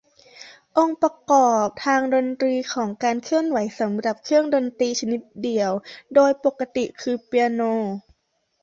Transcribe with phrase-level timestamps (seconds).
[0.77, 5.71] องค์ประกอบทางดนตรีของการเคลื่อนไหวสำหรับเครื่องดนตรีชนิดเดี่ยว
[6.15, 7.61] โดยปกติคือเปียโน